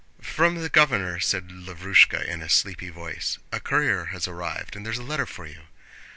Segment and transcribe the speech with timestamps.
[0.19, 3.37] "From the governor," said Lavrúshka in a sleepy voice.
[3.51, 5.65] "A courier has arrived and there's a letter for you."